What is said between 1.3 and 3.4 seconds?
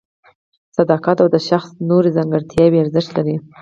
د شخص نورې ځانګړتیاوې ارزښت لري.